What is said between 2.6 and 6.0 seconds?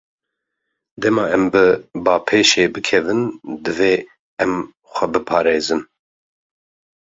bikevin, divê em xwe biparêzin.